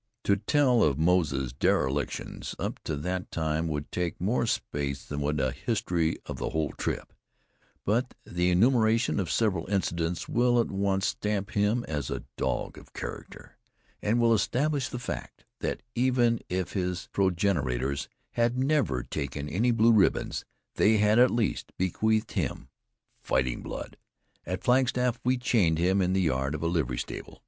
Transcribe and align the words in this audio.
To 0.23 0.35
tell 0.37 0.81
of 0.81 0.97
Moze's 0.97 1.53
derelictions 1.53 2.55
up 2.57 2.79
to 2.85 2.95
that 2.95 3.29
time 3.29 3.67
would 3.67 3.91
take 3.91 4.19
more 4.19 4.47
space 4.47 5.05
than 5.05 5.21
would 5.21 5.39
a 5.39 5.51
history 5.51 6.17
of 6.25 6.37
the 6.39 6.49
whole 6.49 6.71
trip; 6.71 7.13
but 7.85 8.15
the 8.25 8.49
enumeration 8.49 9.19
of 9.19 9.29
several 9.29 9.67
incidents 9.69 10.27
will 10.27 10.59
at 10.59 10.71
once 10.71 11.05
stamp 11.05 11.51
him 11.51 11.85
as 11.87 12.09
a 12.09 12.23
dog 12.35 12.79
of 12.79 12.93
character, 12.93 13.59
and 14.01 14.19
will 14.19 14.33
establish 14.33 14.89
the 14.89 14.97
fact 14.97 15.45
that 15.59 15.83
even 15.93 16.39
if 16.49 16.73
his 16.73 17.07
progenitors 17.11 18.09
had 18.31 18.57
never 18.57 19.03
taken 19.03 19.47
any 19.47 19.69
blue 19.69 19.93
ribbons, 19.93 20.45
they 20.77 20.97
had 20.97 21.19
at 21.19 21.29
least 21.29 21.73
bequeathed 21.77 22.31
him 22.31 22.69
fighting 23.21 23.61
blood. 23.61 23.97
At 24.47 24.63
Flagstaff 24.63 25.19
we 25.23 25.37
chained 25.37 25.77
him 25.77 26.01
in 26.01 26.13
the 26.13 26.21
yard 26.21 26.55
of 26.55 26.63
a 26.63 26.67
livery 26.67 26.97
stable. 26.97 27.39